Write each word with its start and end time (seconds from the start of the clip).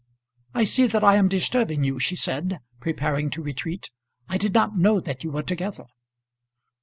"I 0.55 0.63
see 0.63 0.87
that 0.87 1.03
I 1.03 1.15
am 1.17 1.27
disturbing 1.27 1.83
you," 1.83 1.99
she 1.99 2.15
said, 2.15 2.59
preparing 2.79 3.29
to 3.29 3.43
retreat. 3.43 3.91
"I 4.27 4.39
did 4.39 4.51
not 4.55 4.75
know 4.75 4.99
that 4.99 5.23
you 5.23 5.29
were 5.29 5.43
together." 5.43 5.85